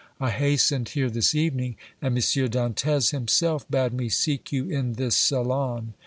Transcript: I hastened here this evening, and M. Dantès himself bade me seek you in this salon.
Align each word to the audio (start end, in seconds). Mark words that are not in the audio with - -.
I 0.19 0.31
hastened 0.31 0.89
here 0.89 1.11
this 1.11 1.35
evening, 1.35 1.75
and 2.01 2.17
M. 2.17 2.23
Dantès 2.49 3.11
himself 3.11 3.69
bade 3.69 3.93
me 3.93 4.09
seek 4.09 4.51
you 4.51 4.67
in 4.67 4.93
this 4.93 5.15
salon. 5.15 5.93